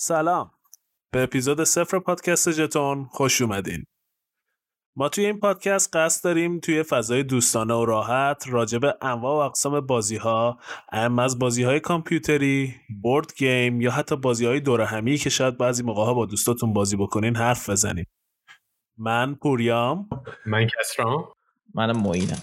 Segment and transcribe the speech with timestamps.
[0.00, 0.50] سلام.
[1.12, 3.84] به اپیزود صفر پادکست جتون خوش اومدین.
[4.96, 9.48] ما توی این پادکست قصد داریم توی فضای دوستانه و راحت راجع به انواع و
[9.48, 10.58] اقسام بازی ها
[10.92, 15.58] اهم از بازی های کامپیوتری، بورد گیم یا حتی بازی های دور همی که شاید
[15.58, 18.06] بعضی موقع ها با دوستاتون بازی بکنین حرف بزنیم.
[18.98, 20.08] من پوریام
[20.46, 21.32] من کسرام
[21.74, 22.42] منم معینم.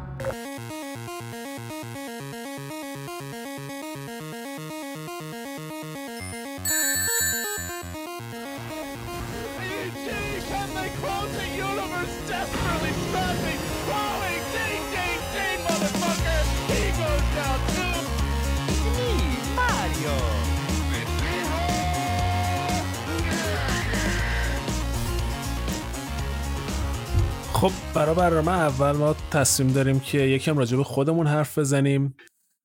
[27.61, 32.15] خب برای برنامه اول ما تصمیم داریم که یکم راجع به خودمون حرف بزنیم.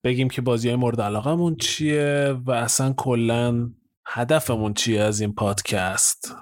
[0.05, 3.71] بگیم که بازی های مورد علاقمون چیه و اصلا کلا
[4.07, 6.35] هدفمون چیه از این پادکست.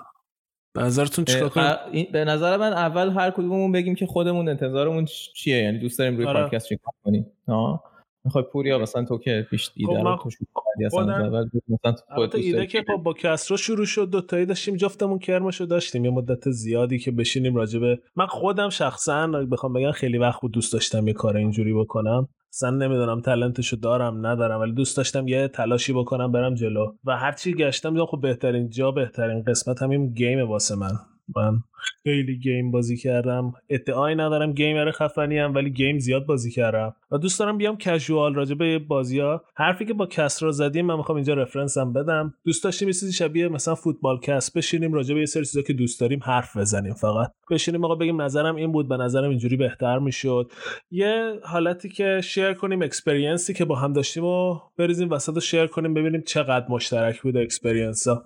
[0.74, 5.56] به نظرتون چیکار کنیم؟ به نظر من اول هر کدوممون بگیم که خودمون انتظارمون چیه؟
[5.56, 6.42] یعنی دوست داریم روی آره.
[6.42, 7.84] پادکست چیکار کنیم ها؟
[8.24, 11.34] می‌خوای پوریا مثلا تو که پیش دیده خب رو تو شروع کردی اصلا خودم- از
[11.34, 15.64] اول مثلا تو خودت ایده که خب با کسرو شروع شد دوتایی داشتیم جفتمون کرمشو
[15.64, 16.04] داشتیم.
[16.04, 20.72] یه مدت زیادی که بشینیم راجبه من خودم شخصا بخوام بگم خیلی وقت بود دوست
[20.72, 22.28] داشتم یه کار اینجوری بکنم.
[22.52, 26.92] اصلا نمی‌دونم تلنتشو دارم ندارم ولی دوست داشتم یه تلاشی بکنم برم جلو.
[27.04, 30.92] و هرچی گشتم دیدم خب بهترین جا بهترین قسمت همین game واسه من.
[31.36, 31.58] من
[32.02, 33.52] خیلی game بازی کردم.
[33.68, 36.94] ادعایی ندارم gamer خفنی‌ام ولی game زیاد بازی کردم.
[37.10, 39.44] و دوست دارم بیام casual راجع به بازی ها.
[39.56, 42.34] حرفی که با کسرا زدیم من می‌خوام اینجا رفرنسم بدم.
[42.44, 45.72] دوست داشتیم یه چیزی شبیه مثلا فوتبال کست بشینیم راجع به یه سری چیزا که
[45.72, 47.30] دوست داریم حرف بزنیم فقط.
[47.50, 50.52] بشینیم آقا بگیم نظرم این بود به نظرم اینجوری بهتر می‌شد.
[50.90, 55.40] یه حالتی که share کنیم experience ی که با هم داشتیم و بریزیم وسط و
[55.40, 58.22] share کنیم ببینیم چقدر مشترک بود experience ها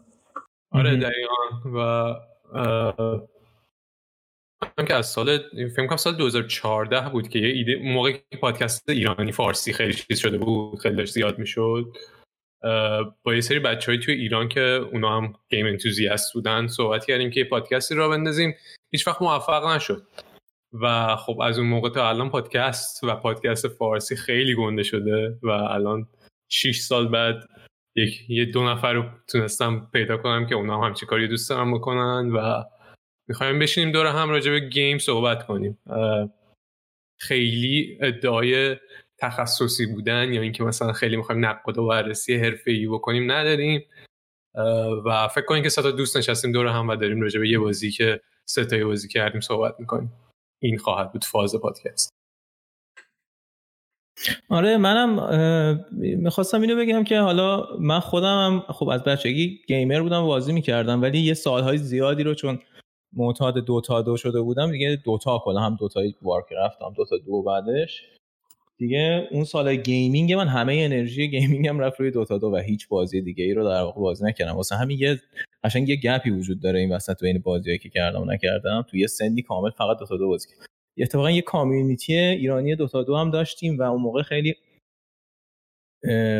[0.73, 0.97] آره.
[0.97, 1.35] دقیقا.
[1.75, 2.15] و
[4.89, 5.39] که از سال
[5.77, 10.19] فکر کنم سال 2014 بود که یه ایده موقع که پادکست ایرانی فارسی خیلی چیز
[10.19, 11.97] شده بود خیلی داشت زیاد می‌شد
[13.23, 17.41] با یه سری بچه توی ایران که اونا هم گیم انتوزیاست بودن صحبت کردیم که
[17.41, 18.55] یه پادکستی را بندازیم
[18.91, 20.03] هیچ وقت موفق نشد.
[20.73, 25.49] و خب از اون موقع تا الان پادکست و پادکست فارسی خیلی گنده شده و
[25.49, 26.09] الان
[26.49, 27.49] 6 سال بعد
[27.99, 31.75] یک یه دو نفر رو تونستم پیدا کنم که اونا هم همچی کاری دوست دارم
[31.75, 32.65] بکنن و
[33.29, 35.79] می‌خوایم بشینیم دور هم راجع به گیم صحبت کنیم.
[37.21, 38.77] خیلی ادعای
[39.19, 43.85] تخصصی بودن یا اینکه مثلا خیلی می‌خوایم نقد و بررسی حرفه‌ای بکنیم نداریم.
[45.07, 47.59] و فکر کنیم که سه تا دوست نشستیم دور هم و داریم راجع به یه
[47.59, 50.13] بازی که سه تایی بازی کردیم صحبت می‌کنیم.
[50.63, 52.18] این خواهد بود فاز پادکست.
[54.49, 60.23] آره منم می‌خواستم اینو بگم که حالا من خودم هم خب از بچگی gamer بودم
[60.23, 62.59] و بازی می‌کردم ولی یه سالهای زیادی رو چون
[63.13, 67.43] معتاد Dota دو شده بودم دیگه Dota کلا هم Dota ی Warcraft هم Dota دو
[67.43, 68.03] بعدش.
[68.79, 72.89] دیگه اون سال gaming من همه انرژی gaming م رفت روی Dota دو و هیچ
[72.89, 74.53] بازی دیگه ای رو در واقع بازی نکردم.
[74.53, 75.21] واسه همین یه
[75.65, 78.85] قشنگ یه gap ی وجود داره این وسط بین بازیایی که کردم و نکردم.
[78.91, 83.17] تو یه سنی کامل فقط Dota دو بازی کردم اتفاقا یه کامیونیتی ایرانی دوتا دو
[83.17, 84.55] هم داشتیم و اون موقع خیلی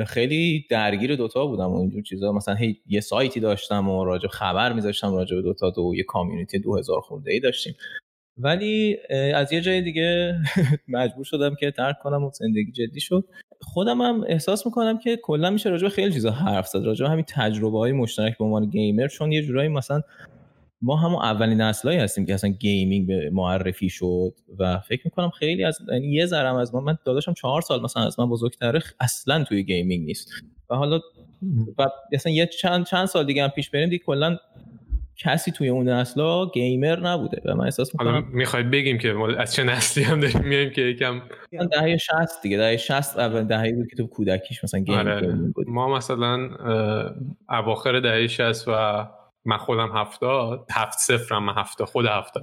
[0.07, 2.33] خیلی درگیر دوتا بودم و اینجور چیزا.
[2.33, 6.59] مثلا هی یه سایتی داشتم و راجع خبر میذاشتم راجع به دوتا دو یه کامیونیتی
[6.59, 7.75] دو هزار خورده ای داشتیم.
[8.39, 8.97] ولی
[9.35, 10.39] از یه جای دیگه
[10.89, 13.25] مجبور شدم که ترک کنم و زندگی جدی شد.
[13.61, 16.85] خودم هم احساس می‌کنم که کلا میشه راجع به خیلی چیزا حرف زد.
[16.85, 20.03] راجع همین تجربه های مشترک به عنوان گیمر چون یه جورایی مثلا
[20.83, 25.65] ما همون اولین نسلایی هستیم که اصلا gaming به معرفی شد و فکر می‌کنم خیلی
[25.65, 29.45] از یعنی یه ذرم از ما من داداشم چهار سال مثلا از من بزرگتره اصلا
[29.45, 30.31] توی gaming نیست
[30.71, 31.01] و حالا
[31.79, 34.39] و مثلا یه چند چند سال دیگه هم پیش بریم دیگه کلا
[35.17, 39.29] کسی توی اون نسلا gamer نبوده و من احساس حالا می‌کنم می‌خواید بگیم که ما
[39.29, 41.23] از چه نسلی هم داریم میایم که یکم
[41.71, 45.33] دهه 60 دیگه دهه 60 اول دهه بود که تو کودکیش مثلا game آره.
[45.55, 46.51] بود ما مثلا
[47.49, 49.07] اواخر دهه 60 و
[49.49, 52.41] من خودم هفتاد هفت صفرم من هفته خود هفته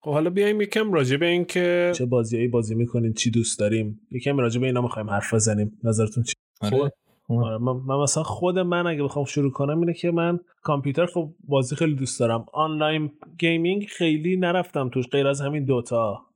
[0.00, 4.00] خب حالا بیایم یکم راجع به این که چه بازیایی بازی می‌کنین چی دوست داریم؟
[4.10, 5.78] یکم راجع به اینا می‌خوایم حرف بزنیم.
[5.84, 6.92] نظرتون چی؟ آره.
[7.28, 11.34] آره من, من مثلا خود من اگه بخوام شروع کنم اینه که من کامپیوتر خب
[11.48, 12.46] بازی خیلی دوست دارم.
[12.52, 16.26] online gaming خیلی نرفتم توش غیر از همین Dota.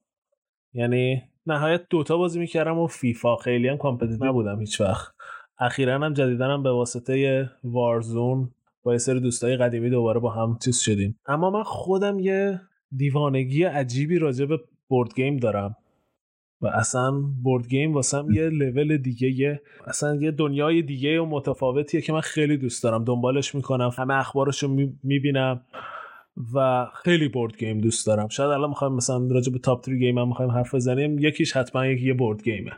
[0.75, 3.37] یعنی نهایت Dota بازی می‌کردم و فیفا.
[3.37, 5.15] خیلی هم competitive نبودم هیچ وقت
[5.59, 8.51] اخیرا هم جدیداً هم به واسطه Warzone
[8.85, 11.19] با یه دوستای قدیمی دوباره با هم چیز شدیم.
[11.27, 12.61] اما من خودم یه
[12.97, 15.77] دیوانگی عجیبی راجع به board game دارم.
[16.61, 17.11] و اصلا
[17.43, 22.21] board game واسم یه لول دیگه یه اصلا یه دنیای دیگه و متفاوتیه که من
[22.21, 23.05] خیلی دوست دارم.
[23.05, 25.65] دنبالش می‌کنم همه اخبارش رو می‌بینم
[26.55, 28.29] و خیلی board game دوست دارم.
[28.29, 31.87] شاید الان می‌خوایم مثلا راجع به top 3 game هم می‌خوایم حرف بزنیم یکیش حتما
[31.87, 32.73] یکی یه board game ه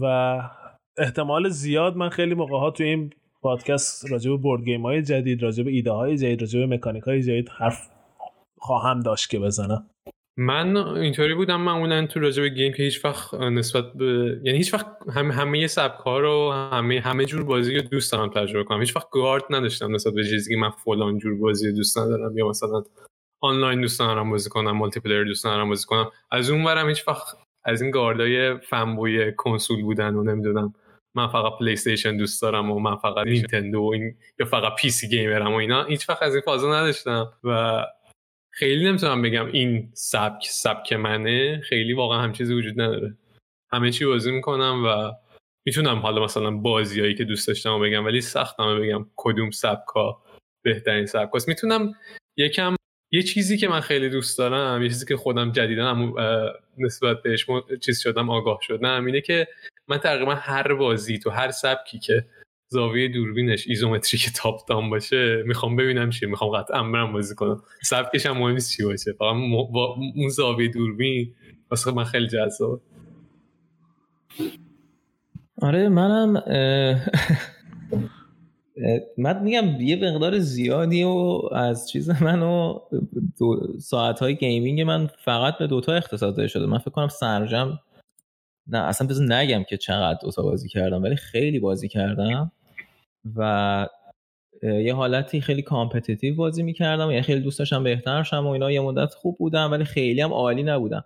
[0.00, 0.04] و
[0.98, 3.10] احتمال زیاد من خیلی موقع ها تو این
[3.42, 7.02] پادکست راجع به board game های جدید راجع به ایده های جدید راجع به mechanic
[7.02, 7.88] های جدید حرف
[8.58, 9.86] خواهم داشت که بزنم.
[10.36, 14.74] من اینطوری بودم معمولا تو راجع به game که هیچ وقت نسبت به یعنی هیچ
[14.74, 18.80] وقت هم همه سبک رو همه همه جور بازی رو دوست دارم تجربه کنم.
[18.80, 22.38] هیچ وقت گارد نداشتم نسبت به چیزی من فلان جور بازی دوست ندارم.
[22.38, 22.82] یا مثلا
[23.40, 26.10] آنلاین دوست دارم بازی کنم multiplayer دوست دارم بازی کنم.
[26.30, 30.74] از اون برم هیچ وقت از این گاردای fanboy کنسول بودن و نمی‌دونم
[31.14, 35.52] من فقط PlayStation دوست دارم و من فقط نینتندو این یا فقط PC gamer م
[35.52, 35.84] و اینا.
[35.84, 37.32] هیچ وقت از این فازا نداشتم.
[37.44, 37.84] و
[38.52, 41.60] خیلی نمی‌تونم بگم این سبک سبک منه.
[41.60, 43.16] خیلی واقعا هم چیزی وجود نداره.
[43.72, 45.12] همه چی بازی می‌کنم و
[45.66, 50.22] می‌تونم حالا مثلا بازیایی که دوست داشتم بگم ولی سختم بگم کدوم سبکا
[50.62, 51.94] بهترین سبک است می‌تونم
[52.36, 52.76] یکم
[53.12, 56.12] یه چیزی که من خیلی دوست دارم یه چیزی که خودم جدیدن
[56.78, 57.46] نسبت بهش
[57.80, 59.48] چیز شدم آگاه شدم اینه که
[59.90, 62.26] من تقریبا هر بازی تو هر سبکی که
[62.68, 66.28] زاویه دوربینش ایزومتریک تاپ دام باشه می‌خوام ببینم چیه.
[66.28, 67.62] می‌خوام قطعا برم بازی کنم.
[67.82, 69.12] سبکش هم مهم نیست چی باشه.
[69.12, 69.34] فقط
[69.72, 71.34] با اون زاویه دوربین
[71.70, 72.80] واسه من خیلی جذاب
[75.62, 76.32] آره منم
[79.18, 82.78] من میگم یه مقدار زیادی و از چیز منو
[83.78, 86.66] ساعت های gaming من فقط به Dota اختصاص داده شده.
[86.66, 87.78] من فکر کنم سرجمع
[88.72, 92.52] نه اصلا بذار نگم که چقدر Dota بازی کردم ولی خیلی بازی کردم
[93.36, 93.86] و
[94.62, 98.80] یه حالتی خیلی competitive بازی می‌کردم یعنی خیلی دوست داشتم بهتر شم و اینا یه
[98.80, 101.04] مدت خوب بودم ولی خیلی هم عالی نبودم.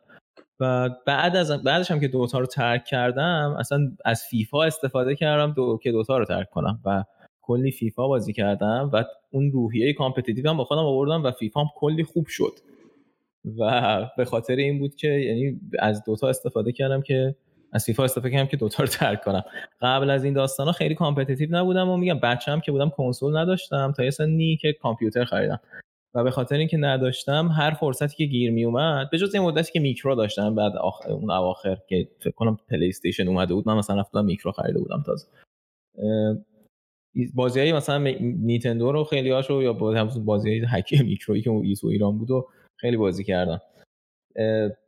[0.60, 5.52] و بعد از بعدش هم که Dota رو ترک کردم اصلا از فیفا استفاده کردم
[5.52, 5.78] دو...
[5.82, 7.04] که Dota رو ترک کنم و
[7.42, 11.66] کلی فیفا بازی کردم و اون روحیه competitive هم با خودم آوردم و فیفا هم
[11.76, 12.52] کلی خوب شد.
[13.58, 17.36] و به خاطر این بود که یعنی از Dota استفاده کردم که
[17.74, 19.44] از فیفا استفاده کردم که Dota رو ترک کنم.
[19.80, 23.92] قبل از این داستانا خیلی competitive نبودم و میگم بچه‌ام که بودم کنسول نداشتم.
[23.96, 25.60] تا یه سنی که کامپیوتر خریدم.
[26.14, 29.72] و به خاطر اینکه نداشتم هر فرصتی که گیر می اومد به جز این مدتی
[29.72, 34.00] که میکرو داشتم بعد آخر اون اواخر که فکر کنم PlayStation اومده بود من مثلا
[34.00, 35.26] رفتم میکرو خریده بودم تازه.
[37.34, 39.72] بازی های مثلا نیتندو رو خیلی هاشو یا
[40.24, 43.60] بازی های هکی میکرویی که ایسو ایران بود و خیلی بازی کردم.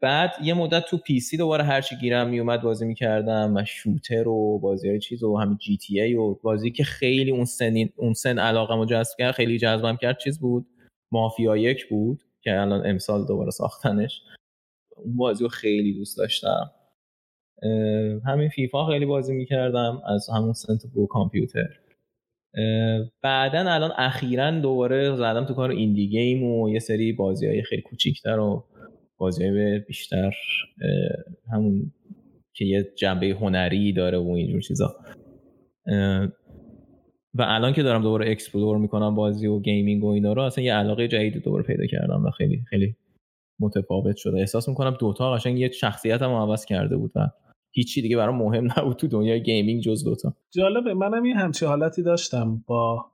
[0.00, 4.28] بعد یه مدت تو پی سی دوباره هر چی گیرم میومد بازی می‌کردم و شوتر
[4.28, 7.74] و بازی های چیز و همین جی تی ای و بازی که خیلی اون سن
[7.96, 10.66] اون سن علاقه جذب کرد خیلی جذبم کرد چیز بود؟
[11.12, 14.22] مافیا یک بود که الان امسال دوباره ساختنش.
[14.96, 16.70] اون بازی رو خیلی دوست داشتم.
[18.26, 21.68] همین فیفا خیلی بازی می‌کردم از همون سنت برو کامپیوتر.
[23.22, 27.82] بعدا الان اخیرا دوباره زدم تو کار indie game و یه سری بازی های خیلی
[27.82, 28.64] کوچیکتر و
[29.18, 30.32] بازی بیشتر
[31.52, 31.92] همون
[32.54, 34.96] که یه جنبه هنری داره و اینجور چیزا.
[37.34, 40.74] و الان که دارم دوباره explore می‌کنم بازی و gaming و اینا رو اصلا یه
[40.74, 42.96] علاقه جدید دوباره پیدا کردم و خیلی خیلی
[43.60, 44.38] متفاوت شده.
[44.38, 47.30] احساس می‌کنم Dota قشنگ یه شخصیتم عوض کرده بود و
[47.74, 50.94] هیچی دیگه برام مهم نبود تو دنیای gaming جز Dota جالبه.
[50.94, 53.06] منم یه همچی حالتی داشتم با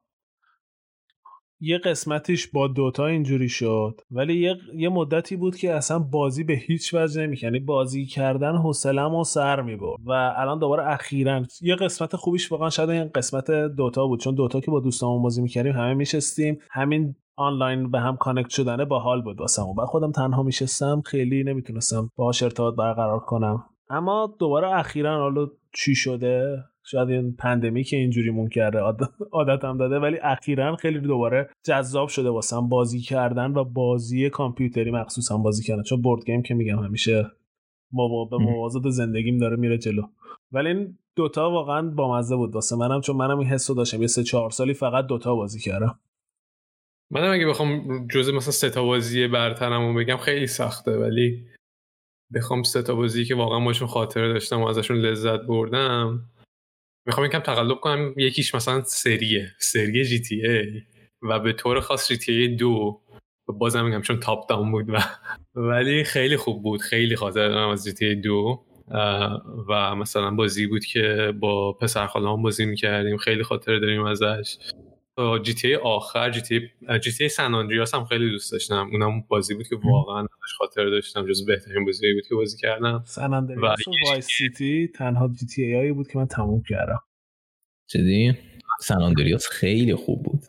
[1.64, 6.54] یه قسمتیش با Dota اینجوری شد ولی یه, یه مدتی بود که اصلا بازی به
[6.54, 11.42] هیچ وجه نمی‌کنی یعنی بازی کردن حوصله‌مو و سر می‌برد و الان دوباره اخیرا.
[11.60, 15.42] یه قسمت خوبیش واقعا شاید این قسمت Dota بود چون Dota که با دوستامون بازی
[15.42, 16.58] می‌کردیم همه میشستیم.
[16.70, 21.02] همین آنلاین به هم connect شدنه با حال بود واسم و بعد خودم تنها میشستم.
[21.06, 23.64] خیلی نمی‌تونستم باهاش ارتباط برقرار کنم.
[23.90, 28.78] اما دوباره اخیرا حالا چی شده؟ شاید این پندمی که اینجوری کرده
[29.32, 35.36] عادتم داده ولی اخیرا خیلی دوباره جذاب شده واسم بازی کردن و بازی کامپیوتری مخصوصا
[35.36, 35.82] بازی کردن.
[35.82, 37.30] چون بورد گیم که میگم همیشه
[38.30, 40.02] به موازات زندگیم داره میره جلو.
[40.52, 44.00] ولی این دوتا واقعا بامزه بود واسه منم چون منم این حسو داشتم.
[44.00, 45.98] یه سه چهار سالی فقط دوتا بازی کردم.
[47.10, 51.46] منم اگه بخوام جزء مثلا سه تا بازی برترمو بگم خیلی سخته ولی
[52.34, 56.31] بخوام سه تا بازی که واقعا باشون خاطره داشتم و ازشون لذت بردم
[57.06, 58.14] می‌خوام یکم تقلب کنم.
[58.16, 59.52] یکیش مثلا سریه.
[59.58, 60.82] سری GTA.
[61.22, 63.00] و به طور خاص GTA دو.
[63.46, 64.98] بازم میگم چون top down بود و
[65.54, 66.80] ولی خیلی خوب بود.
[66.80, 68.64] خیلی خاطر دارم از GTA دو.
[68.90, 73.16] اه، و مثلا بازی بود که با پسر خاله‌ام بازی می‌کردیم.
[73.16, 74.56] خیلی خاطر داریم ازش.
[75.42, 76.70] GTA آخر GTA
[77.02, 78.88] GTA San Andreas هم خیلی دوست داشتم.
[78.92, 83.02] اونم بازی بود که واقعا ازش خاطر داشتم جز بهترین بازی بود که بازی کردم.
[83.06, 87.00] San Andreas و Vice City تنها GTA بود که من تموم کردم.
[87.86, 88.34] جدی؟
[88.80, 90.40] San Andreas خیلی خوب بود.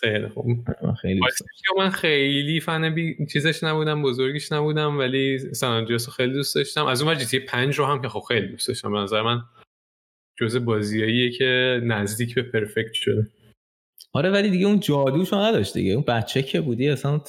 [0.00, 0.68] خیلی خوب.
[1.02, 1.44] خیلی دوست.
[1.78, 3.26] من خیلی فن بی...
[3.32, 6.86] چیزش نبودم بزرگیش نبودم ولی San Andreas رو خیلی دوست داشتم.
[6.86, 8.92] از اون ور GTA 5 رو هم که خب خیلی دوست داشتم.
[8.92, 9.42] به نظر من
[10.40, 13.26] جزء بازیاییه که نزدیک به perfect شده.
[14.12, 15.92] آره ولی دیگه اون جادوشو نداشت دیگه.
[15.92, 17.20] اون بچه که بودی اصلا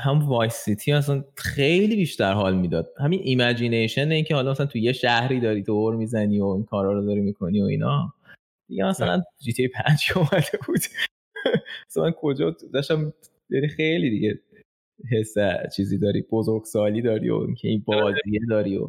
[0.00, 2.88] هم Vice City اصلا خیلی بیشتر حال می‌داد.
[3.00, 6.92] همین imagination این که حالا مثلا تو یه شهری داری دور می‌زنی و این کارا
[6.92, 8.14] رو داری می‌کنی و اینا.
[8.68, 10.80] دیگه مثلا جی تی 5 اومده بود.
[11.88, 13.12] مثلا من کجا؟ داشتم
[13.50, 14.40] یعنی خیلی دیگه
[15.10, 15.34] حس
[15.76, 18.88] چیزی داری بزرگسالی داری و اینکه این بازیه داری و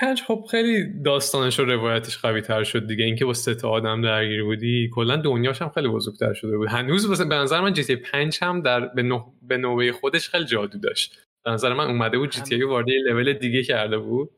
[0.00, 3.04] 5 خب خیلی داستانش و روایتش قوی تر شد دیگه.
[3.04, 6.68] اینکه با سه تا آدم درگیر بودی کلا دنیاش هم خیلی بزرگتر شده بود.
[6.68, 10.28] هنوز مثلا به نظر من جی تی 5 هم در به, نوع به نوبه خودش
[10.28, 11.18] خیلی جادو داشت.
[11.44, 14.30] به نظر من اومده بود جی تی وارد لول دیگه کرده بود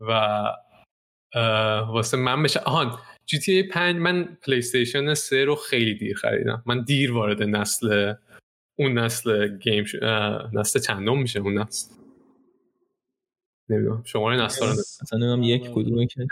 [0.00, 0.12] و
[1.88, 6.62] واسه من بشه آهان GTA 5 من PlayStation 3 رو خیلی دیر خریدم.
[6.66, 8.14] من دیر وارد نسل
[8.78, 9.94] اون نسل game ش...
[10.02, 11.94] اه، نسل چندم میشه؟ اون نسل.
[13.68, 14.02] نمی‌دونم.
[14.04, 15.42] شماره نسل رو اصلا نمی‌دونم.
[15.42, 16.26] یک کدومه که.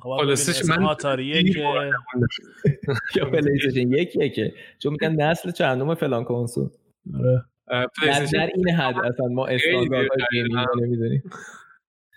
[0.00, 1.58] خلاصش من- Atari ه که
[3.16, 4.54] یا PlayStation یکیه که.
[4.78, 6.68] چون میگن نسل چندم فلان کنسول.
[7.14, 7.44] آره.
[8.32, 11.22] در, این حد اصلا ما استانداردهای gaming نمی‌دونیم.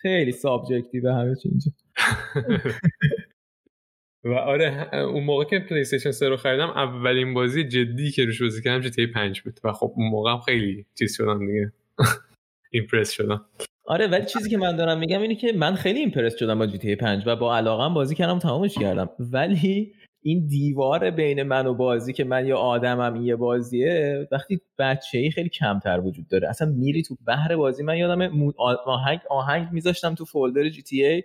[0.02, 1.72] خیلی subjective همه چی اینجا.
[4.24, 8.62] و آره اون موقع که PlayStation 3 رو خریدم اولین بازی جدی که روش بازی
[8.62, 9.60] کردم GTA 5 بود.
[9.64, 11.74] و خب اون موقع خیلی چیز شدم دیگه.
[12.72, 13.46] impress شدم.
[13.86, 16.96] آره ولی چیزی که من دارم میگم اینه که من خیلی impress شدم با GTA
[16.96, 19.10] 5 و با علاقم بازی کردم تمامش کردم.
[19.20, 24.62] ولی این دیوار بین من و بازی که من یه آدمم این یه بازیه وقتی
[24.80, 26.50] بچه ای خیلی کمتر وجود داره.
[26.50, 28.54] اصلا میری تو بحر بازی من یادم
[28.86, 31.24] آهنگ آهنگ میذاشتم تو فولدر جی تی ای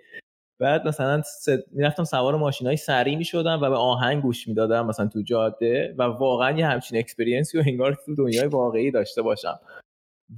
[0.62, 1.22] بعد مثلا
[1.72, 6.02] می‌رفتم سوار ماشین های سریع می‌شدم و به آهنگ گوش می‌دادم مثلا تو جاده و
[6.02, 9.60] واقعا یه همچین اکسپریانسی و انگار تو دنیای واقعی داشته باشم.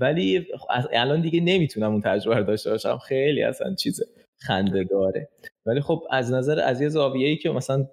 [0.00, 0.46] ولی
[0.92, 2.98] الان دیگه نمی‌تونم اون تجربه رو داشته باشم.
[2.98, 4.00] خیلی اصلا چیز
[4.40, 5.28] خنده داره
[5.66, 7.86] ولی خب از نظر از یه زاویه ای که مثلا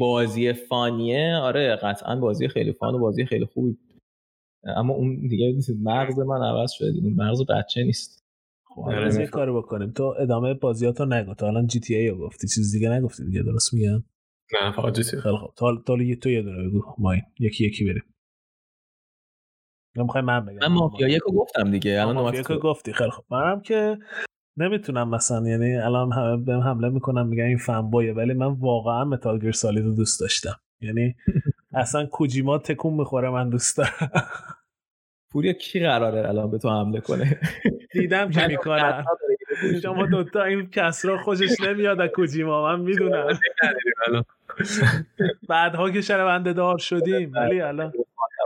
[0.00, 3.78] بازی فانیه آره قطعا بازی خیلی فان و بازی خیلی خوبی.
[4.64, 6.92] اما اون دیگه مغز من عوض شده.
[7.16, 8.27] مغز بچه نیست.
[8.68, 9.26] خب آره، یه.
[9.26, 9.90] کاری بکنیم.
[9.90, 11.34] تو ادامه بازیاتو نگو.
[11.34, 12.48] تا الان جی تی ای رو گفتی.
[12.48, 14.04] چیز دیگه نگفتی دیگه درست میگم؟
[14.62, 16.82] نه فقط جی تی خیلی خوب تا تو یه دونه بگو.
[16.98, 18.02] ماین یکی یکی بریم.
[19.96, 22.00] نمی‌خوای من بگم؟ من مافیا یکو گفتم دیگه.
[22.00, 22.58] الان مافیا تو.
[22.58, 22.92] گفتی.
[22.92, 23.98] خیلی خوب منم که
[24.56, 29.38] نمی‌تونم مثلا یعنی الان همه بهم حمله می‌کنم میگن این فنبویه ولی من واقعا متال
[29.38, 30.56] گیر سالید رو دوست داشتم.
[30.80, 31.14] یعنی
[31.74, 34.10] اصلا کوجیما تکون می‌خوره من دوست دارم.
[35.32, 37.40] پوریا کی قراره الان به تو حمله کنه؟
[37.92, 39.04] دیدم که می‌کنن
[39.82, 42.62] شما دوتا این کسرا خوشش نمیاد از کوجیما.
[42.62, 43.38] من می‌دونم.
[45.48, 47.32] بعدها که شنونده دار شدیم.
[47.34, 47.92] ولی الان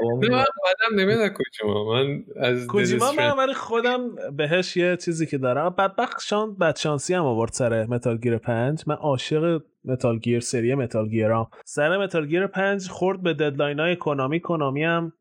[0.02, 4.00] نه من بعدم نمیاد کجا من از کوجیما من ولی خودم
[4.36, 5.74] بهش یه چیزی که دارم.
[5.78, 11.08] بدبخت شان بدشانسی هم آورد سر متال گیر 5 من عاشق متال گیر سری متال
[11.08, 15.12] گیرام سر متال گیر 5 خورد به ددلاین های کنامی کنامی هم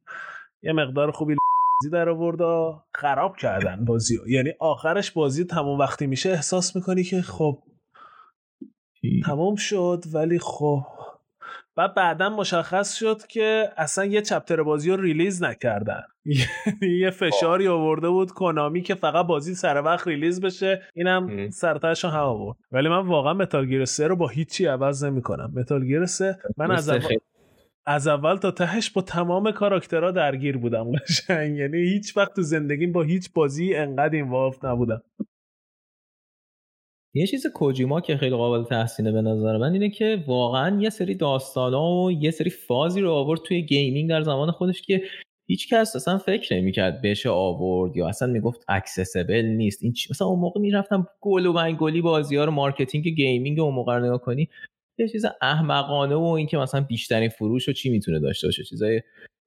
[0.63, 4.20] یه مقدار خوبی بازی در آورد و خراب کردن بازی.
[4.27, 7.63] یعنی آخرش بازی تمام وقتی میشه احساس می‌کنی که خب
[9.25, 10.84] تمام شد ولی خب.
[11.75, 16.03] بعد بعدا مشخص شد که اصلا یه chapter بازی رو release نکردن.
[16.25, 20.82] یعنی یه فشاری آورده بود Konami که فقط بازی سر وقت release بشه.
[20.96, 21.50] اینم م.
[21.50, 22.58] سرتش هم آورد.
[22.72, 25.53] ولی من واقعا Metal Gear 3 رو با هیچی عوض نمی‌کنم.
[25.55, 26.91] Metal Gear 3 من از
[27.85, 30.91] از اول تا تهش با تمام کاراکترها درگیر بودم.
[30.91, 31.57] قشنگ.
[31.57, 35.03] یعنی هیچ وقت تو زندگیم با هیچ بازی انقدر involve نبودم.
[37.13, 41.15] یه چیز کوجیما که خیلی قابل تحسینه به نظر من اینه که واقعا یه سری
[41.15, 45.01] داستانا و یه سری فازی رو آورد توی gaming در زمان خودش که
[45.50, 49.83] هیچ کس اصلا فکر نمی‌کرد بشه آورد یا اصلا می‌گفت accessible نیست.
[49.83, 53.75] این چی؟ مثلا اون موقع می‌رفتم گل و بنگلی بازی ها رو marketing gaming اون
[53.75, 54.50] موقع رو نگاه کنی
[55.01, 59.01] یه چیز احمقانه و اینکه مثلا بیشترین فروش رو چی می‌تونه داشته باشه چیزای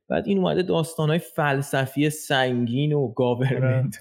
[0.08, 3.98] بعد این اومده داستانهای فلسفی سنگین و government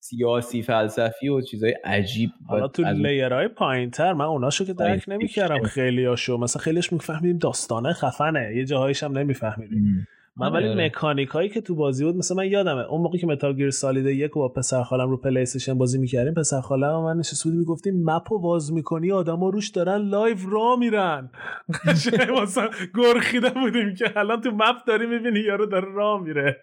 [0.00, 5.04] سیاسی فلسفی و چیزای عجیب حالا تو layer های پایین تر من اوناشو که درک
[5.08, 5.62] نمی‌کردم.
[5.62, 10.06] خیلی هاشو مثلا خیلیش میفهمیدیم داستانه خفنه یه جاهایش هم نمیفهمیدیم.
[10.36, 10.86] من ولی آره.
[10.86, 14.06] مکانیک هایی که تو بازی بود مثلا من یادمه اون موقعی که Metal Gear Solid
[14.06, 17.58] یک و با پسر خالم رو PlayStation بازی می‌کردیم پسر خالم و من نشسته بودیم
[17.58, 21.30] می‌گفتیم map و باز می‌کنی آدما روش دارن live راه میرن
[22.42, 26.56] مثلا گرخیده بودیم که الان تو map داری می‌بینی یارو داره راه میره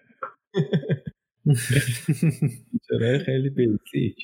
[3.26, 4.16] خیلی basic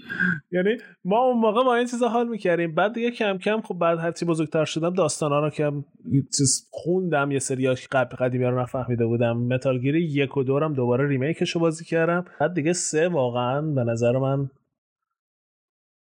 [0.51, 2.75] یعنی ما اون موقع با این چیزا حال می‌کردیم.
[2.75, 5.73] بعد دیگه کم کم خب بعد هرچی بزرگتر شدم داستانا رو که
[6.13, 9.37] یه چیز خوندم یه سریاش قبل قدیمی رو نفهمیده بودم.
[9.37, 12.25] Metal Gear یک و دورم دوباره remake ش رو بازی کردم.
[12.41, 14.51] بعد دیگه سه واقعا به نظر من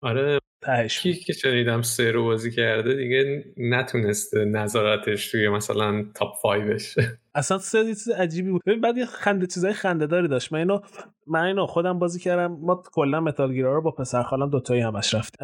[0.02, 1.14] آره تهش کی.
[1.14, 7.58] که شنیدم سه رو بازی کرده دیگه نتونسته نذارتش توی مثلا top 5 بشه اصلا
[7.58, 8.62] سه چیز عجیبی بود.
[8.66, 10.52] ببین بعد یه خنده چیزای خنده داری داشت.
[10.52, 10.80] من اینو
[11.26, 12.58] من اینو خودم بازی کردم.
[12.60, 15.34] ما کلا Metal Gear ا رو با پسر خالم دوتایی همش رفت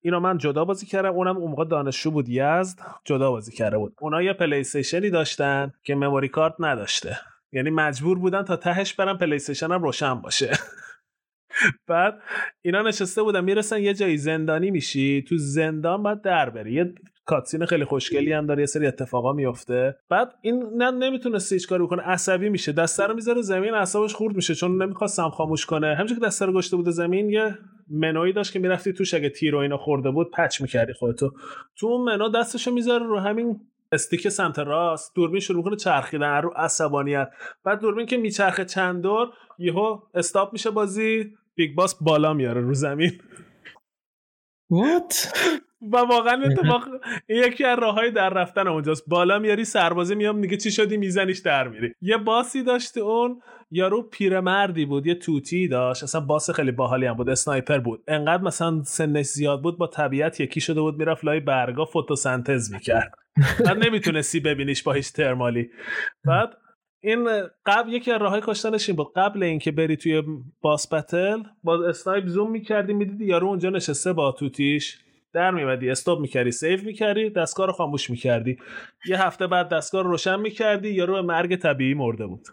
[0.00, 1.14] اینو من جدا بازی کردم.
[1.14, 3.94] اونم اون موقع دانشجو بود یزد جدا بازی کرده بود.
[4.00, 7.18] اونا یه PlayStation ی داشتن که memory card نداشته.
[7.52, 10.50] یعنی مجبور بودن تا تهش برن PlayStation هم روشن باشه.
[11.86, 12.22] بعد
[12.62, 16.72] اینا نشسته بودن می‌رسن یه جایی زندانی میشی تو زندان باید در بری.
[16.72, 16.94] یه
[17.26, 21.82] کاتسین خیلی خوشگلی هم داره یه سری اتفاقا میفته بعد این نه نمی‌تونسته هیچ کاری
[21.82, 22.72] بکنه عصبی میشه.
[22.72, 25.94] دسته رو می‌ذاره زمین اعصابش خورد میشه چون نمی‌خواستم خاموش کنه.
[25.94, 27.58] همینجور که دسته رو گشته بوده زمین یه
[27.90, 31.30] منوی داشت که می‌رفتی توش اگه تیر و اینا خورده بود پچ می‌کردی خودتو.
[31.76, 33.60] تو اون منو دستشو می‌ذاره رو همین
[33.92, 37.28] استیک سمت راست دوربین شروع می‌کنه چرخیدن رو عصبانیت.
[37.64, 39.28] بعد دوربین که میچرخه چند دور
[39.58, 41.34] یهو stop میشه بازی.
[41.54, 43.10] Big Boss بالا میاره رو زمین.
[44.72, 45.38] What?
[45.92, 46.88] و واقعا اتفاق
[47.28, 49.08] یکی از راههای در رفتن اونجاست.
[49.08, 51.92] بالا میاری سربازه میاد میگه چی شدی؟ میزنیش در میری.
[52.00, 53.40] یه boss ی داشت اون
[53.70, 56.02] یارو پیرمردی بود یه توتی داشت.
[56.02, 58.04] اصلا boss خیلی باحالی هم بود sniper بود.
[58.08, 63.12] انقدر مثلا سنش زیاد بود با طبیعت یکی شده بود می‌رفت لای برگا فتوسنتز می‌کرد.
[63.66, 65.70] بعد نمی‌تونستی ببینیش با هیچ thermal ی.
[66.24, 66.50] بعد
[67.04, 69.12] این قبل یکی از راههای کشتنش این بود.
[69.16, 70.22] قبل اینکه بری توی
[70.60, 74.98] boss battle با snipe zoom می‌کردی می‌دیدی یارو اونجا نشسته با طوطیش.
[75.32, 78.58] درمیومدی stop می‌کردی save می‌کردی دستگاه رو خاموش می‌کردی.
[79.06, 82.48] یه هفته بعد دستگاه رو روشن می‌کردی یارو به مرگ طبیعی مرده بود.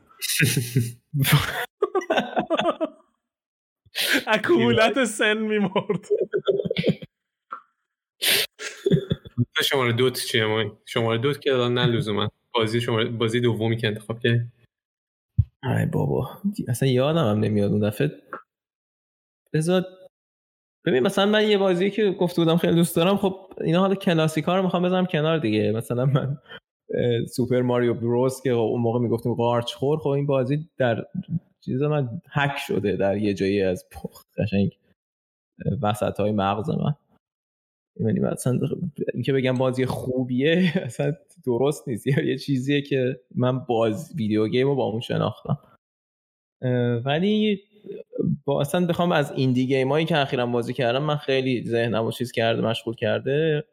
[4.27, 6.07] از کهولت سن میمرد.
[9.63, 13.87] شماره دوت چیه؟ ما شماره دوت که الان نه لزوما بازی شماره بازی دومی که
[13.87, 14.53] انتخاب کرد
[15.63, 16.29] ای بابا
[16.67, 18.11] اصلا یادم هم نمیاد اون دفعه.
[19.53, 19.85] بذار
[20.85, 24.55] ببین مثلا من یه بازی که گفته بودم خیلی دوست دارم خب اینا حالا کلاسیکا
[24.55, 25.71] رو می‌خوام بذارم کنار دیگه.
[25.71, 26.37] مثلا من
[27.27, 31.05] سوپر ماریو بروس که اون موقع می‌گفتیم قارچ خور خب این بازی در
[31.65, 33.85] چیز من هک شده در یه جایی از
[34.37, 34.77] قشنگ
[35.81, 36.95] وسط های مغز من.
[37.99, 38.59] یعنی مثلا
[39.13, 41.13] اینکه بگم بازی خوبیه اصلا
[41.45, 42.07] درست نیست.
[42.07, 45.57] یا یه چیزیه که من باز video game رو با اون شناختم
[47.05, 47.61] ولی
[48.45, 52.11] با اصلا بخوام از indie game هایی که اخیرا بازی کردم من خیلی ذهنم رو
[52.11, 53.63] چیز کرده مشغول کرده.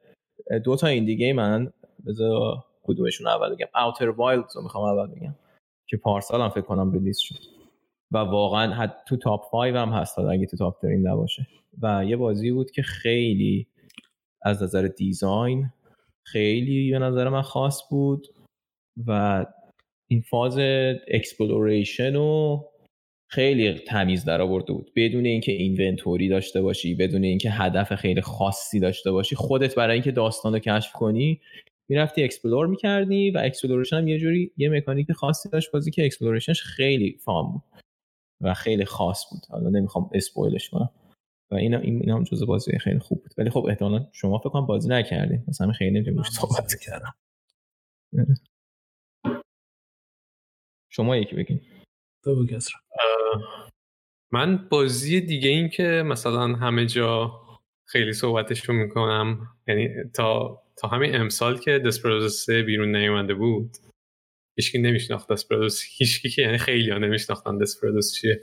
[0.65, 1.73] دو تا indie game من
[2.07, 3.67] بذار کدومشون اول بگم.
[3.75, 5.35] Outer Wilds رو می‌خوام اول بگم
[5.87, 7.39] که پارسال هم فکر کنم release شد.
[8.12, 11.47] و واقعا حتما تو top 5 هم هست اگه تو top 3 نباشه.
[11.83, 13.67] و یه بازی بود که خیلی
[14.42, 15.70] از نظر design
[16.27, 18.27] خیلی به نظر من خاص بود
[19.07, 19.46] و
[20.11, 20.59] این فاز
[21.09, 22.64] exploration رو
[23.31, 24.90] خیلی تمیز در آورده بود.
[24.96, 30.11] بدون اینکه inventory داشته باشی بدون اینکه هدف خیلی خاصی داشته باشی خودت برای اینکه
[30.11, 31.40] داستان رو کشف کنی
[31.88, 36.54] می‌رفتی explore می‌کردی و exploration هم یه جوری یه مکانیک خاصی داشت بازی که exploration
[36.54, 37.62] ش خیلی fun بود
[38.40, 39.42] و خیلی خاص بود.
[39.51, 40.90] حالا نمی‌خوام اسپویلش کنم.
[41.50, 43.35] و این این, این هم جزء بازی خیلی خوب بود.
[43.38, 45.44] ولی خب احتمالاً شما فکر کنم بازی نکردین.
[45.48, 47.14] مثلا خیلی نمی‌تونیم روش صحبت کردم.
[50.92, 51.61] شما یکی بگین.
[52.24, 52.80] تو بگو کسرا.
[54.32, 57.32] من بازی دیگه این که مثلا همه جا
[57.88, 63.76] خیلی صحبتش رو می‌کنم یعنی تا تا همین امسال که دسپرادوس 3 بیرون نیومده بود
[64.59, 68.42] هیچکی نمیشناخت Desperados هیچکی که یعنی خیلی ها نمیشناختن Desperados چیه.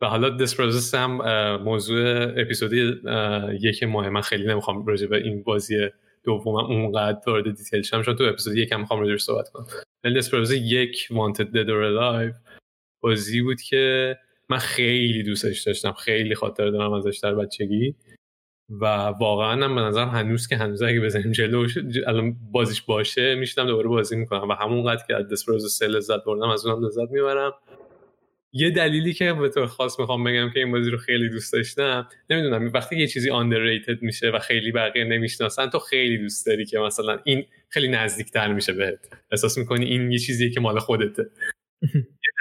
[0.00, 1.16] و حالا Desperados هم
[1.56, 3.00] موضوع اپیزود
[3.60, 5.88] یک ماست من خیلی نمی‌خوام راجع به این بازی
[6.24, 9.66] دومم اونقدر وارد detail شم چون تو اپیزود یک هم می‌خوام راجعش صحبت کنم.
[10.04, 12.32] ولی Desperados یک Wanted Dead or Alive
[13.02, 14.16] بازی بود که
[14.48, 17.94] من خیلی دوستش داشتم خیلی خاطر دارم ازش در بچگی.
[18.70, 18.84] و
[19.20, 21.68] واقعا هم به نظرم هنوز که هنوز اگه بزنیم جلو
[22.06, 24.48] الان بازیش باشه میشنم دوباره بازی می‌کنم.
[24.48, 27.52] و همونقدر که از دسپروز سه لذت بردم از اونم لذت می‌برم.
[28.56, 32.08] یه دلیلی که به طور خاص می‌خوام بگم که این بازی رو خیلی دوست داشتم
[32.30, 36.78] نمی‌دونم وقتی یه چیزی underrated میشه و خیلی بقیه نمی‌شناسن تو خیلی دوست داری که
[36.78, 38.98] مثلا این خیلی نزدیکتر میشه بهت.
[39.30, 41.30] احساس می‌کنی این یه چیزیه که مال خودته.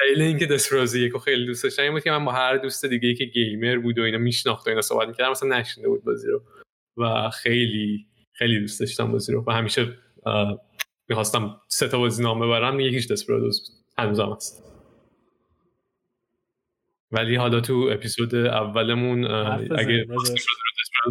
[0.06, 3.08] دلیل اینکه دسپرازی یکو خیلی دوست داشتم این بود که من با هر دوست دیگه
[3.08, 6.28] ای که گیمر بود و اینا میشناخت و اینا صحبت می‌کردم مثلا نشنده بود بازی
[6.28, 6.44] رو.
[6.98, 9.44] و خیلی خیلی دوست داشتم بازی رو.
[9.48, 9.88] و همیشه
[11.10, 14.73] می‌خواستم سه تا بازی نام ببرم یکیش دسپرادوز بود هنوزم هست.
[17.14, 19.26] ولی حالا تو اپیزود اولمون
[19.80, 20.06] اگه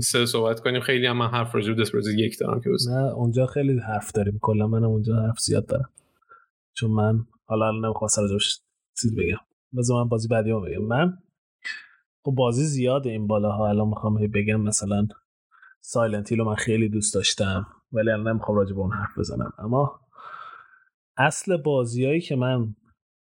[0.02, 3.12] سه صحبت کنیم خیلی هم من حرف راجع به دسپرادوز یک دارم که بزنم نه
[3.12, 4.38] اونجا خیلی حرف داریم.
[4.42, 5.90] کلا منم اونجا حرف زیاد دارم.
[6.74, 8.22] چون من حالا الان نمی‌خواستم
[9.00, 9.40] چیز بگم.
[9.78, 10.84] بذار من بازی بعدی رو بگم.
[10.84, 11.18] من
[12.24, 13.68] خب بازی زیاده این بالاها.
[13.68, 15.06] الان می‌خوام بگم مثلا
[15.80, 19.52] سایلنت رو من خیلی دوست داشتم ولی الان نمی‌خوام راجع به اون حرف بزنم.
[19.58, 20.00] اما
[21.16, 22.74] اصل بازیایی که من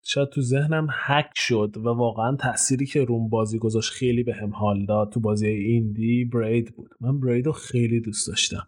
[0.05, 4.49] شاید تو ذهنم هک شد و واقعا تأثیری که روم بازی گذاشت خیلی به هم
[4.49, 6.91] حال داد تو بازی ایندی برید بود.
[7.01, 8.67] من برید رو خیلی دوست داشتم.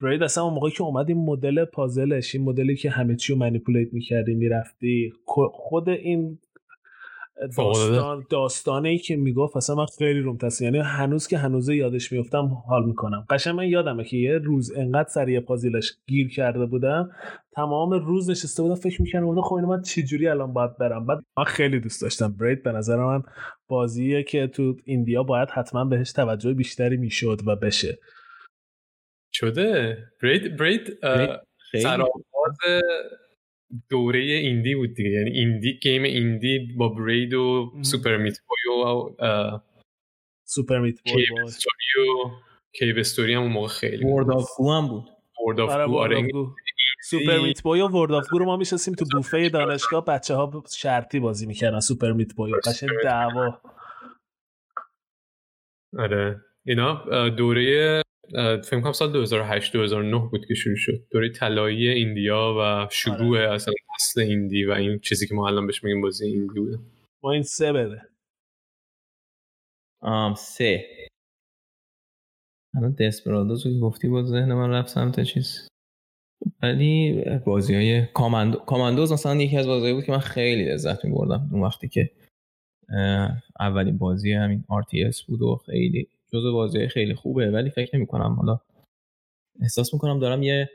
[0.00, 3.38] برید اصلا اون موقعی که اومد این مدل پازلش این مدلی که همه چی رو
[3.38, 5.12] منیپولیت می‌کردی می‌رفتی
[5.52, 6.38] خود این
[7.56, 12.86] داستان داستانی که می‌گفت اصلا من خیلی روم یعنی هنوز که هنوزه یادش میفتم حال
[12.86, 13.26] می‌کنم.
[13.30, 17.10] قشنگ من یادمه که یه روز انقدر سریع پازیلش گیر کرده بودم.
[17.56, 21.18] تمام روز نشسته بودم فکر می‌کردم بودم خب اینو من چجوری الان باید برم؟ بعد
[21.38, 22.36] من خیلی دوست داشتم.
[22.40, 23.22] برید به نظر من
[23.68, 27.98] بازیه که تو ایندیا باید حتما بهش توجه بیشتری می‌شد و بشه.
[29.32, 30.98] شده؟ برید برید
[31.82, 32.56] سرآغاز
[33.90, 35.10] دوره indie بود دیگه.
[35.10, 37.72] یعنی indie game indie با Braid و.
[37.82, 39.10] Super Meat Boy و
[40.44, 40.98] Super Meat.
[41.06, 42.30] Story و
[42.72, 45.04] Cave Story هم اون موقع خیلی World of Goo هم بود.
[45.46, 46.28] World of Goo آره.
[47.02, 50.04] Super Meat Boy و World of Goo رو ما میشستیم تو بوفه دانشگاه.
[50.04, 52.52] بچه ها شرطی بازی می‌کردن Super Meat Boy.
[52.66, 53.60] قشنگ دعوا.
[55.98, 56.40] آره.
[56.66, 58.02] اینا دوره
[58.64, 61.06] فکر کنم سال 2008 2009 بود که شروع شد.
[61.10, 63.52] دوره طلایی ایندیا و شروع آره.
[63.52, 66.78] اصلا اصل ایندی و این چیزی که ما الان بهش میگیم بازی ایندی بوده.
[67.22, 68.02] ما این سه بده.
[70.02, 70.86] آم سه.
[72.74, 75.68] الان دسپرادوز رو که گفتی با ذهن من رفت سمت چیز.
[76.62, 81.10] ولی بازی های کاماندو کاماندوز مثلا یکی از بازی بود که من خیلی لذت می
[81.10, 82.10] بردم اون وقتی که
[83.60, 88.06] اولین بازی همین RTS بود و خیلی جزو بازی های خیلی خوبه ولی فکر نمی
[88.06, 88.60] کنم حالا
[89.62, 90.70] احساس می‌کنم دارم یه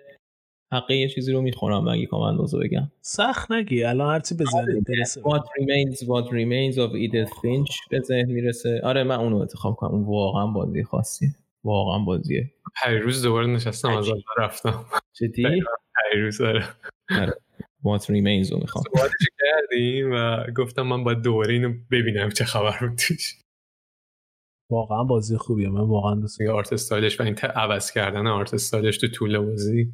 [0.74, 2.92] حقه یه چیزی رو می‌خورم اگه رو بگم.
[3.02, 5.22] سخت نگی الان هرچی به ذهنت برسه.
[5.22, 8.82] What remains What remains of Edith Finch به ذهن می‌رسه.
[8.84, 9.92] آره من اونو انتخاب کنم.
[9.92, 11.30] اون واقعا بازی خاصیه
[11.64, 12.52] واقعا بازیه
[13.02, 14.86] روز دوباره نشستم از اول رفتم.
[15.14, 15.62] جدی؟
[16.16, 16.64] روز آره.
[17.84, 18.84] What remains رو می‌خوام.
[19.40, 23.36] کردیم و گفتم من باید دوباره اینو ببینم چه خبر بود توش.
[24.70, 25.70] واقعا بازی خوبیه.
[25.70, 29.08] من واقعا دوست دیگه art style ش و این عوض کردن art style ش تو
[29.08, 29.94] طول بازی.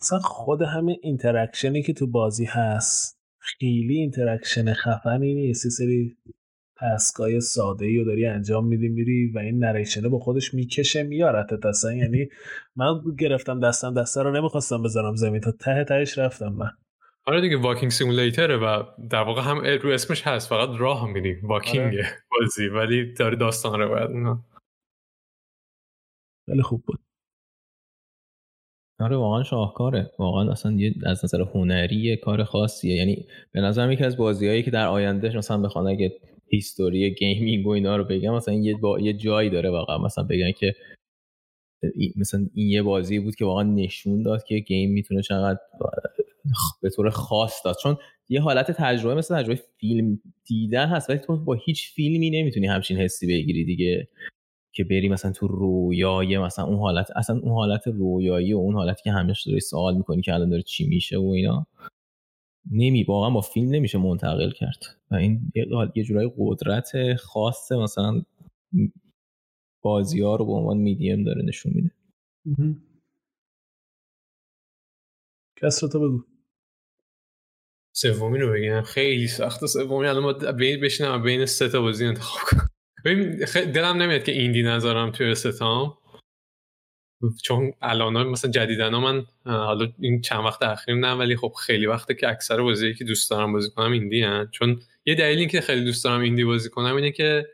[0.00, 5.68] مثلا خود همین interaction ی که تو بازی هست خیلی interaction خفنی نیست.
[5.68, 6.16] سری
[6.80, 10.54] task ای ساده ای رو داری انجام میدی میری و این narration ه با خودش
[10.54, 12.28] می‌کشه میارتت اصلا یعنی
[12.76, 15.40] من گرفتم دستم دسته رو نمی‌خواستم بذارم زمین.
[15.40, 16.70] تا ته تهش رفتم من.
[17.26, 21.34] آره دیگه walking simulator ه و در واقع هم رو اسمش هست فقط راه میری
[21.34, 21.94] walking
[22.30, 24.38] بازی ولی داره داستان روایت می‌کنه
[26.46, 27.00] خیلی خوب بود.
[29.00, 30.10] آره واقعا شاهکاره.
[30.18, 32.94] واقعا اصلا یه از نظر هنری یه کار خاصیه.
[32.96, 36.12] یعنی به نظرم یکی از بازیهایی که در آینده مثلا بخوان اگه
[36.48, 39.00] history gaming و اینا رو بگم مثلا یه با...
[39.00, 39.98] یه جایی داره واقعا.
[39.98, 40.74] مثلا بگن که
[41.94, 45.58] این- مثلا این یه بازی بود که واقعا نشون داد که game می‌تونه چقدر
[46.82, 47.76] به طور خاص داد.
[47.82, 47.96] چون
[48.28, 52.96] یه حالت تجربه مثل تجربه فیلم دیدن هست ولی تو با هیچ فیلمی نمی‌تونی همچین
[52.96, 54.08] حسی بگیری دیگه
[54.72, 59.02] که بری مثلا تو رویای مثلا اون حالت اصلا اون حالت رویایی و اون حالتی
[59.02, 61.66] که همیشه داری سوال می‌کنی که الان داره چی میشه و اینا.
[62.70, 64.82] نمی واقعا با فیلم نمیشه منتقل کرد.
[65.10, 68.22] و این یه, یه جورای قدرت خاص مثلا
[69.82, 71.90] بازی ها رو به عنوان میدیم داره نشون میده.
[75.62, 76.33] کس رو تو بگو.
[77.96, 80.06] سومی رو بگم خیلی سخته سومی.
[80.06, 82.68] الان بین بشینم بین سه تا بازی انتخاب کنم.
[83.04, 85.98] ببین دلم نمیاد که ایندی نذارم توی ستام
[87.42, 92.14] چون الان مثلا جدیدن من حالا این چند وقت اخیر نه ولی خب خیلی وقته
[92.14, 94.48] که اکثر بازی که دوست دارم بازی کنم ایندی هن.
[94.52, 97.46] چون یه دلیل این که خیلی دوست دارم ایندی بازی کنم اینه که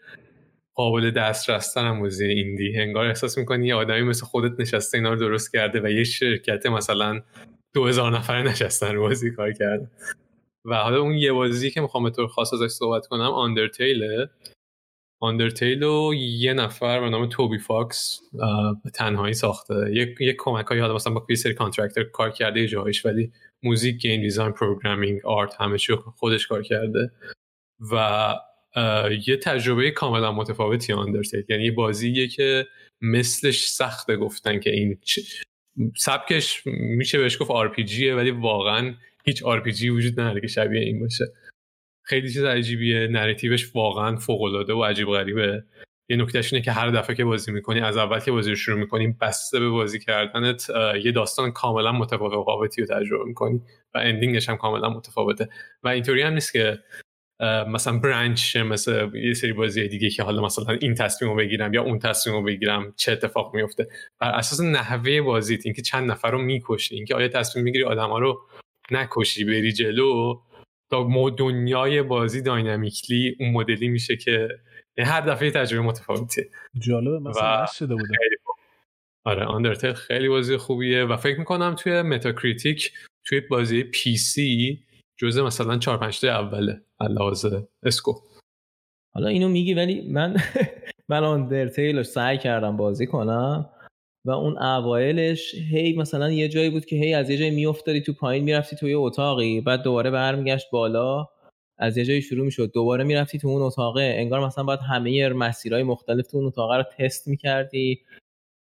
[0.75, 2.73] قابل دسترس ترم بازی ایندی.
[2.77, 6.67] انگار احساس می‌کنی یه آدمی مثل خودت نشسته اینا رو درست کرده و یه شرکت
[6.67, 7.23] مثلا
[7.75, 9.91] دو هزار نفر نشستن رو بازی کار کرده.
[10.65, 14.31] و حالا اون یه بازی که می‌خوام به طور خاص ازش صحبت کنم Undertale
[15.23, 18.21] ه Undertale رو یه نفر به نام توبی فاکس
[18.85, 19.75] به تنهایی ساخته.
[19.93, 23.33] یک یک کمک هایی حالا مثلا با یه سری contractor کار کرده یه جاهایش ولی
[23.63, 27.13] music game design programming art همه چی خودش کار کرده.
[27.93, 28.35] و
[29.27, 32.67] یه تجربه کاملا متفاوتی Undertale یعنی یه بازیه که
[33.01, 34.99] مثلش سخته گفتن که این
[35.97, 41.25] سبکش میشه بهش گفت RPG ولی واقعا هیچ RPG وجود نداره که شبیه این باشه.
[42.05, 43.07] خیلی چیز عجیبیه.
[43.07, 45.65] نراتیوش واقعا فوق العاده و عجیب غریبه.
[46.09, 48.79] یه نکتهش اینه که هر دفعه که بازی می‌کنی از اول که بازی رو شروع
[48.79, 50.71] می‌کنی بسته به بازی کردنت
[51.05, 53.63] یه داستان کاملا متفاوتی رو تجربه می‌کنی
[53.95, 55.49] و اندینگش هم کاملا متفاوته.
[55.83, 56.79] و اینطوری هم نیست که
[57.69, 61.83] مثلا برانچ مثل یه سری بازی دیگه که حالا مثلا این تصمیم رو بگیرم یا
[61.83, 63.89] اون تصمیم رو بگیرم چه اتفاق میفته
[64.21, 68.41] بر اساس نحوه بازیت اینکه چند نفر رو می‌کشی اینکه آیا تصمیم می‌گیری آدما رو
[68.91, 70.41] نکشی بری جلو.
[70.91, 74.49] تا دنیای بازی dynamically اون مدلی میشه که
[74.99, 76.51] هر دفعه تجربه متفاوته.
[76.79, 78.15] جالبه مثلا شده بوده
[79.25, 82.93] آره Undertale خیلی بازی خوبیه و فکر می‌کنم توی Metacritic
[83.25, 84.85] توی بازی PC
[85.17, 88.13] جزء مثلا 4 5 اوله از لحاظ score.
[89.15, 90.37] حالا اینو میگی ولی من
[91.11, 93.71] من آندرتیل رو سعی کردم بازی کنم.
[94.25, 98.13] و اون اوایلش هی مثلا یه جایی بود که هی از یه جایی میافتادی تو
[98.13, 101.27] پایین می‌رفتی توی اتاقی بعد دوباره برمیگشت بالا
[101.79, 102.73] از یه جایی شروع می‌شد.
[102.75, 104.15] دوباره می‌رفتی تو اون اتاقه.
[104.17, 108.01] انگار مثلا باید همه مسیرهای مختلف تو اون اتاقه رو تست می‌کردی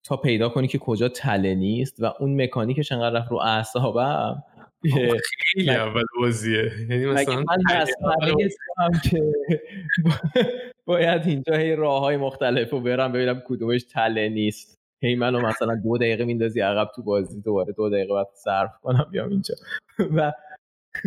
[0.03, 4.43] تا پیدا کنی که کجا تله نیست و اون مکانیکش انقدر رفت رو اعصابم.
[5.53, 6.71] خیلی اول بازیه.
[6.89, 9.21] یعنی مثلا من که
[10.85, 14.78] باید اینجا هی راه های مختلف رو برم ببینم کدومش تله نیست.
[15.01, 19.07] هی منو مثلا دو دقیقه میندازی عقب تو بازی دوباره دو دقیقه بعد صرف کنم
[19.11, 19.55] بیام اینجا.
[20.15, 20.31] و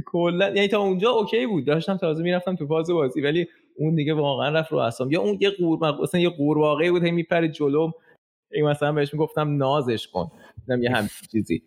[0.07, 1.65] کلا یعنی تا اونجا اوکی بود.
[1.65, 5.39] داشتم تازه می‌رفتم تو فاز بازی ولی اون دیگه واقعا رفت رو اصلا یا اون
[5.41, 7.91] یه قور مثلا یه قورباغه بود هی میپره جلو
[8.53, 10.31] این مثلا بهش می‌گفتم نازش کن.
[10.69, 11.63] یه همچین چیزی.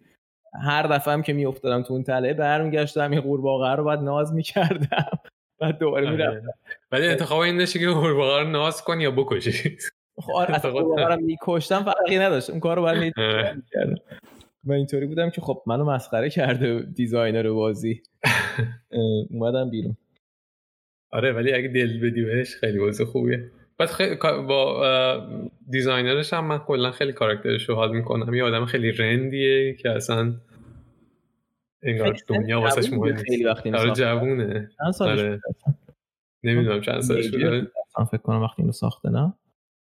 [0.64, 5.20] هر دفعه هم که میافتادم تو اون تله برمیگشتم یه قورباغه رو بعد ناز می‌کردم.
[5.60, 6.16] بعد دوباره آره.
[6.16, 6.50] می‌رفتم.
[6.92, 9.78] ولی انتخاب این نشه که قورباغه رو ناز کنی یا بکشی.
[10.18, 12.50] خب آره اصلا رو میکشتم فرقی نداشت.
[12.50, 13.96] اون کار رو باید می‌کردم.
[14.64, 18.04] و اینطوری بودم که خب منو مسخره کرده designer بازی.
[19.32, 19.98] اومدم بیرون.
[21.12, 23.52] آره ولی اگه دل بدی بهش خیلی بازی خوبیه.
[23.78, 25.28] بعد خیلی با
[25.70, 28.34] designer ش هم من کلا خیلی کاراکترش رو حال می‌کنم.
[28.34, 30.34] یه آدم خیلی رندیه که اصلا
[31.84, 33.76] انگار دنیا واسش مهم نیست.
[33.76, 34.70] آره جوونه.
[35.00, 35.42] آره.
[36.44, 37.68] نمی‌دونم چند سالش بوده
[38.12, 39.34] فکر کنم وقتی اینو ساخته نه؟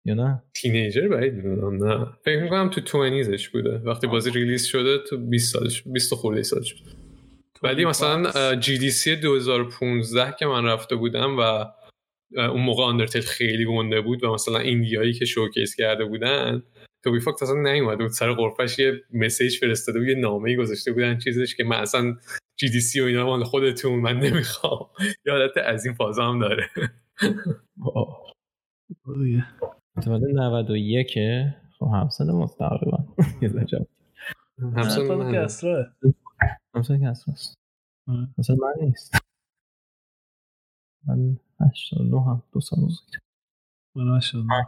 [0.05, 2.07] یا نه؟ teenager بعید می‌دونم نه.
[2.25, 3.77] فکر می‌کنم تو twenties ش بوده.
[3.77, 6.93] وقتی بازی release شده تو 20 سالش 20 خورده سالش بود.
[7.63, 11.65] ولی مثلا GDC 2015 که من رفته بودم و
[12.37, 16.63] اون موقع Undertale خیلی گنده بود و مثلا indie هایی که showcase کرده بودن
[17.03, 18.11] توبی فاکس اصلا نیومده بود.
[18.11, 22.17] سر غرفش یه message فرستاده بود یه نامه گذاشته بودن چیزش که من اصلا
[22.55, 24.89] جی دی سی و اینا مال خودتون من نمی‌خوام.
[25.25, 26.69] یادت از این فازا هم داره.
[29.95, 31.19] متولد 91
[31.79, 32.97] خب همسن ماست تقریبا
[34.77, 35.31] همسن من.
[35.33, 35.85] کسراه
[36.75, 37.55] همسن است.
[38.37, 39.15] مثلا من نیست.
[41.07, 43.19] من 89 هم دو سال بزرگتر.
[43.95, 44.67] من 89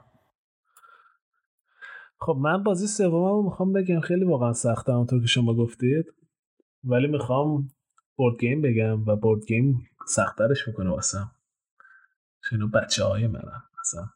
[2.20, 4.00] خب من بازی سوممو می‌خوام بگم.
[4.00, 6.06] خیلی واقعا سخته همونطور که شما گفتید.
[6.84, 7.68] ولی می‌خوام
[8.18, 11.32] board game بگم و board game سختترش می‌کنه واسم.
[12.50, 14.08] چون بچه های منم مثلا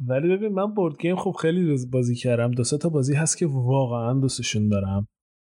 [0.00, 2.50] ولی ببین من board game خب خیلی بازی کردم.
[2.50, 5.08] دو تا بازی هست که واقعا دوستشون دارم.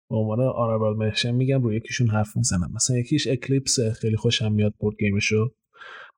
[0.09, 2.71] به عنوان honorable mention میگم روی یکیشون حرف می‌زنم.
[2.75, 5.51] مثلا یکیش Eclipse خیلی خوشم میاد board game شو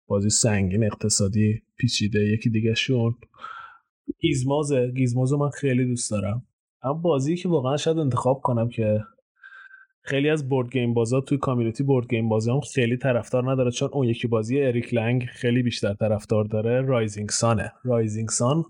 [0.07, 3.15] بازی سنگین اقتصادی پیچیده یکی دیگه شون
[4.19, 5.05] Gizmos ه.
[5.05, 6.47] Gizmos و من خیلی دوست دارم.
[6.83, 9.03] اما بازی که واقعا شاید انتخاب کنم که
[10.03, 13.89] خیلی از board game بازا توی community board game بازی هم خیلی طرفدار نداره چون
[13.93, 18.63] اون یکی بازی اریک لنگ خیلی بیشتر طرفدار داره Rising Sun ه Rising Sun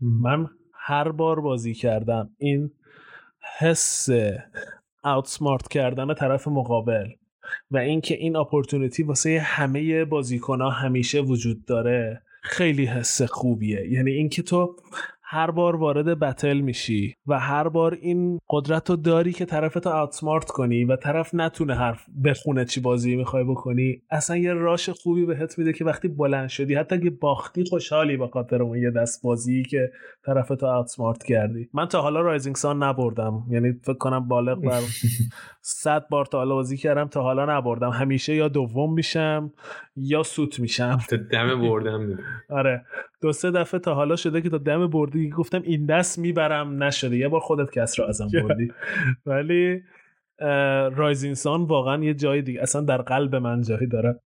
[0.00, 2.70] من هر بار بازی کردم این
[3.58, 4.08] حس
[5.04, 7.06] outsmart کردن طرف مقابل
[7.70, 13.88] و اینکه این opportunity واسه همه بازیکنها همیشه وجود داره خیلی حس خوبیه.
[13.90, 14.76] یعنی اینکه تو
[15.32, 20.50] هر بار وارد بتل میشی و هر بار این قدرت رو داری که طرفتو آوتسمارت
[20.50, 25.58] کنی و طرف نتونه حرف بخونه چی بازی می‌خوای بکنی اصلا یه راش خوبی بهت
[25.58, 29.62] میده که وقتی بلند شدی حتی اگه باختی خوشحالی به خاطر اون یه دست بازی
[29.62, 29.90] که
[30.26, 31.68] طرفتو آوتسمارت کردی.
[31.74, 34.80] من تا حالا رایزینگ سان نبردم یعنی فکر کنم بالغ بر
[35.60, 37.90] 100 بار تا حالا بازی کردم تا حالا نبردم.
[37.90, 39.52] همیشه یا دوم میشم
[39.96, 40.98] یا سوت میشم.
[41.10, 42.18] تا دم بردم
[42.50, 42.84] آره.
[43.22, 47.16] دو سه دفعه تا حالا شده که تا دم بردی گفتم این دست می‌برم نشده.
[47.16, 48.72] یه بار خودت کس رو ازم بردی.
[49.26, 49.82] ولی
[50.96, 54.20] Rising Sun واقعا یه جای دیگه اصلا در قلب من جایی داره.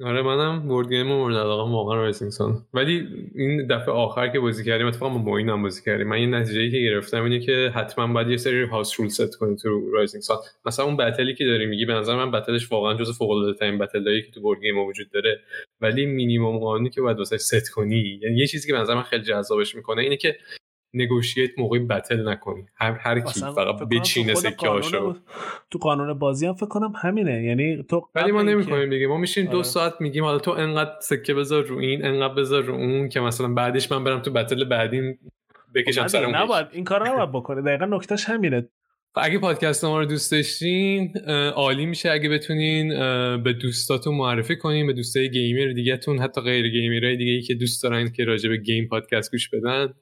[0.00, 4.64] آره منم board game مورد علاقه واقعا Rising Sun ولی این دفعه آخر که بازی
[4.64, 6.08] کردیم اتفاقا با معین هم بازی کردیم.
[6.08, 9.56] من یه نتیجه که گرفتم اینه که حتما باید یه سری house rule set کنی
[9.56, 12.72] تو Rising Sun مثلا اون battle ی که داری میگی به نظر من battle ش
[12.72, 15.40] واقعا جز فوق العاده ترین battle ایی که تو board game وجود داره.
[15.80, 19.02] ولی مینیمم قانونی که باید واسه ست کنی یعنی یه چیزی که به نظر من
[19.02, 20.36] خیلی جذابش می‌کنه اینه که
[20.94, 22.64] نگوشیت موقعی بتل نکنی.
[22.74, 25.16] هر هر کی فقط بچینه سکه هاشو قانون-
[25.70, 27.42] تو قانون بازی هم فکر کنم همینه.
[27.44, 29.62] یعنی تو ولی ما نمی‌کنیم دیگه ما میشیم دو آره.
[29.62, 33.48] ساعت میگیم حالا تو انقدر سکه بذار رو این انقدر بذار رو اون که مثلا
[33.48, 35.18] بعدش من برم تو بتل بعدیم
[35.74, 38.68] بکشم نه سر دیگه، اون نباید این کار نباید بکنه دقیقا نکتهش همینه.
[39.14, 41.14] اگه پادکست ما رو دوست داشتین
[41.54, 42.88] عالی میشه اگه بتونین
[43.42, 47.82] به دوستاتون معرفی کنین به دوستای گیمر دیگهتون حتی غیر گیمرهای دیگه ای که دوست
[47.82, 49.94] دارن که راجع به گیم پادکست گوش بدن.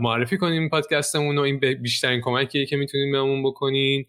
[0.00, 4.06] معرفی کنین پادکستمون رو این بیشترین کمکیه که می‌تونین بهمون بکنین.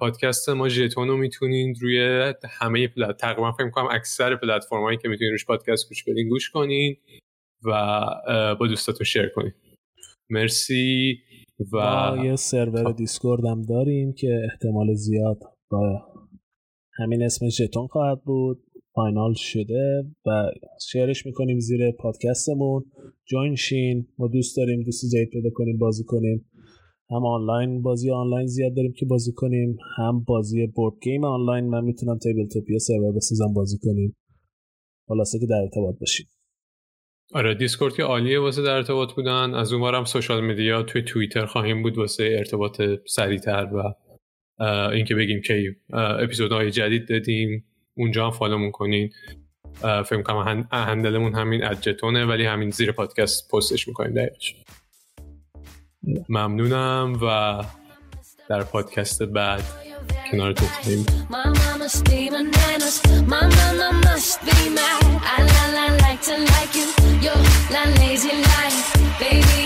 [0.00, 5.32] پادکست ما ژتون رو می‌تونین روی همه پلت تقریبا فکر کنم اکثر پلتفرمایی که می‌تونین
[5.32, 6.96] روش پادکست گوش بدین گوش کنین
[7.64, 8.04] و
[8.60, 9.52] با دوستاتون شیر کنین.
[10.30, 11.18] مرسی
[11.72, 11.76] و
[12.16, 15.38] ما یه سرور Discord هم داریم که احتمال زیاد
[15.70, 16.06] با
[16.98, 18.64] همین اسم ژتون خواهد بود.
[18.94, 20.50] final شده و
[20.90, 22.84] شیرش می‌کنیم زیر پادکستمون.
[23.24, 24.06] join شین.
[24.18, 26.50] ما دوست داریم دوست جدید پیدا کنیم بازی کنیم.
[27.10, 29.76] هم آنلاین بازی آنلاین زیاد داریم که بازی کنیم.
[29.98, 31.64] هم بازی board game آنلاین.
[31.64, 34.16] من می‌تونم Tabletopia سرور بسازم بازی کنیم.
[35.08, 36.26] خلاصه که در ارتباط باشیم.
[37.34, 39.54] آره Discord که عالیه واسه در ارتباط بودن.
[39.54, 43.94] از اون هم social media توی توییتر خواهیم بود واسه ارتباط سریعتر و
[44.90, 47.64] اینکه بگیم که اپیزودهای جدید دادیم.
[47.94, 49.12] اونجا هم follow مون کنین
[49.80, 54.54] فکر می‌کنم handle مون همین at ژتونه ولی همین زیر پادکست پستش می‌کنیم دقیقش
[56.28, 57.58] ممنونم و
[58.48, 59.62] در پادکست بعد
[60.30, 60.64] کنار تو
[69.20, 69.62] Baby,